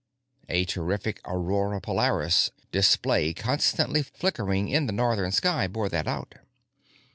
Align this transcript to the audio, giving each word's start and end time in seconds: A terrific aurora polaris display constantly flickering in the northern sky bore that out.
A 0.49 0.65
terrific 0.65 1.21
aurora 1.25 1.79
polaris 1.79 2.49
display 2.71 3.35
constantly 3.35 4.01
flickering 4.01 4.67
in 4.67 4.87
the 4.87 4.91
northern 4.93 5.31
sky 5.31 5.67
bore 5.67 5.89
that 5.89 6.07
out. 6.07 6.33